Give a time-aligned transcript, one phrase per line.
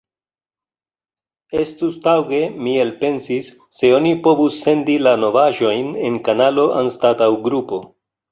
[1.63, 7.83] Estus taŭge, mi elpensis, se oni povus sendi la novaĵojn en kanalo anstataŭ grupo.